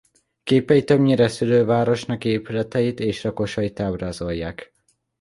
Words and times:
Képei 0.43 0.83
többnyire 0.83 1.27
szülővárosnak 1.27 2.25
épületeit 2.25 2.99
és 2.99 3.21
lakosait 3.21 3.79
ábrázolják. 3.79 4.73